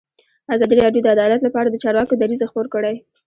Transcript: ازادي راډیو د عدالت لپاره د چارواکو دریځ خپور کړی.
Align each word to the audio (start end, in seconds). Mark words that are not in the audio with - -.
ازادي 0.55 0.75
راډیو 0.83 1.03
د 1.03 1.07
عدالت 1.15 1.41
لپاره 1.43 1.67
د 1.69 1.75
چارواکو 1.83 2.13
دریځ 2.21 2.41
خپور 2.49 2.65
کړی. 2.73 2.95